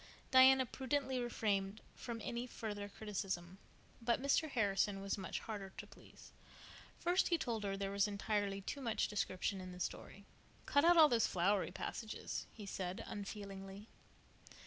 Diana 0.31 0.65
prudently 0.65 1.19
refrained 1.19 1.79
from 1.95 2.21
any 2.23 2.47
further 2.47 2.89
criticism, 2.89 3.59
but 4.01 4.19
Mr. 4.19 4.49
Harrison 4.49 4.99
was 4.99 5.15
much 5.15 5.41
harder 5.41 5.69
to 5.77 5.85
please. 5.85 6.31
First 6.97 7.27
he 7.27 7.37
told 7.37 7.63
her 7.63 7.77
there 7.77 7.91
was 7.91 8.07
entirely 8.07 8.61
too 8.61 8.81
much 8.81 9.09
description 9.09 9.61
in 9.61 9.73
the 9.73 9.79
story. 9.79 10.25
"Cut 10.65 10.83
out 10.83 10.97
all 10.97 11.07
those 11.07 11.27
flowery 11.27 11.69
passages," 11.69 12.47
he 12.51 12.65
said 12.65 13.03
unfeelingly. 13.05 13.89